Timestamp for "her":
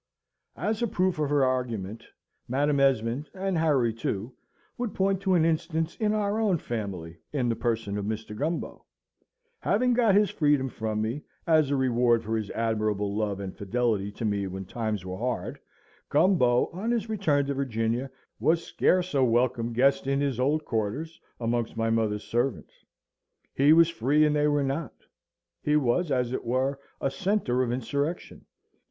1.29-1.45